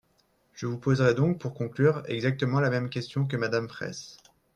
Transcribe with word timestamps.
Je 0.55 0.65
vous 0.65 0.79
poserai 0.79 1.13
donc, 1.13 1.37
pour 1.37 1.53
conclure, 1.53 2.01
exactement 2.07 2.59
la 2.59 2.71
même 2.71 2.89
question 2.89 3.27
que 3.27 3.37
Madame 3.37 3.69
Fraysse. 3.69 4.17